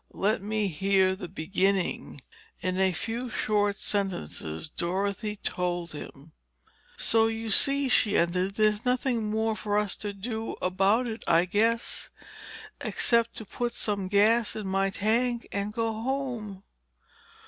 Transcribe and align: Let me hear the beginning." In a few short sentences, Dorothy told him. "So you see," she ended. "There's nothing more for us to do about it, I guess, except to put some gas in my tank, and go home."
Let 0.15 0.41
me 0.41 0.67
hear 0.67 1.15
the 1.15 1.27
beginning." 1.27 2.23
In 2.59 2.79
a 2.79 2.91
few 2.91 3.29
short 3.29 3.75
sentences, 3.75 4.67
Dorothy 4.67 5.35
told 5.35 5.91
him. 5.91 6.31
"So 6.97 7.27
you 7.27 7.51
see," 7.51 7.87
she 7.87 8.17
ended. 8.17 8.55
"There's 8.55 8.83
nothing 8.83 9.29
more 9.29 9.55
for 9.55 9.77
us 9.77 9.95
to 9.97 10.11
do 10.11 10.55
about 10.59 11.05
it, 11.07 11.23
I 11.27 11.45
guess, 11.45 12.09
except 12.83 13.35
to 13.35 13.45
put 13.45 13.73
some 13.73 14.07
gas 14.07 14.55
in 14.55 14.65
my 14.65 14.89
tank, 14.89 15.47
and 15.51 15.71
go 15.71 15.93
home." 15.93 16.63